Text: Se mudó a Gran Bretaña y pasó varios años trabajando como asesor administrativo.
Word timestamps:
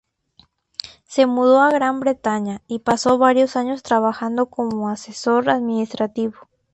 Se 1.05 1.27
mudó 1.27 1.61
a 1.61 1.69
Gran 1.69 1.99
Bretaña 1.99 2.63
y 2.67 2.79
pasó 2.79 3.19
varios 3.19 3.55
años 3.55 3.83
trabajando 3.83 4.47
como 4.47 4.89
asesor 4.89 5.47
administrativo. 5.47 6.33